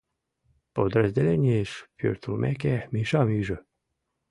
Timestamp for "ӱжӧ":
3.39-3.57